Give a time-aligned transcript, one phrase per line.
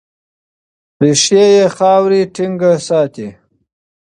[1.01, 3.27] ریښې یې خاوره ټینګه ساتي.